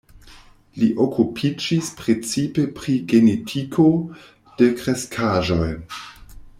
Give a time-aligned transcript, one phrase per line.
[0.83, 3.87] Li okupiĝis precipe pri genetiko
[4.63, 5.69] de kreskaĵoj.